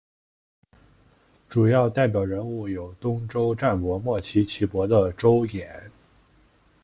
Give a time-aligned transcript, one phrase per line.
[1.47, 5.91] 主要代表人物有东周战国末期齐国的邹衍。